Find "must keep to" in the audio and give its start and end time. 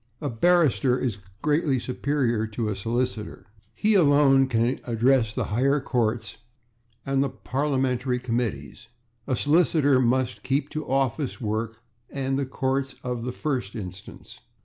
10.01-10.87